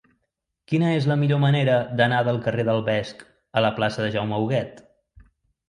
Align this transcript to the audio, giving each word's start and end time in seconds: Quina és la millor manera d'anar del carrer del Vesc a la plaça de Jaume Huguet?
Quina 0.71 0.87
és 0.99 1.07
la 1.11 1.17
millor 1.23 1.41
manera 1.43 1.75
d'anar 1.99 2.23
del 2.29 2.41
carrer 2.47 2.67
del 2.71 2.83
Vesc 2.89 3.23
a 3.25 3.65
la 3.69 3.73
plaça 3.79 4.07
de 4.07 4.11
Jaume 4.19 4.43
Huguet? 4.43 4.85